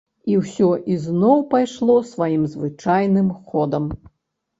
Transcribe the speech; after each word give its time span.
І 0.29 0.33
ўсё 0.37 0.69
ізноў 0.93 1.43
пайшло 1.51 1.97
сваім 2.13 2.47
звычайным 2.53 3.29
ходам. 3.45 3.85